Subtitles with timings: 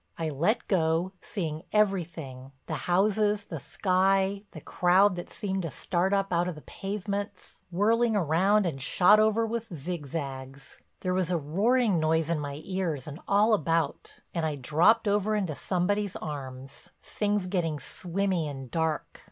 [0.17, 6.33] I let go, seeing everything—the houses, the sky, the crowd that seemed to start up
[6.33, 10.79] out of the pavements—whirling round and shot over with zigzags.
[11.01, 15.35] There was a roaring noise in my ears and all about, and I dropped over
[15.35, 19.19] into somebody's arms, things getting swimmy and dark.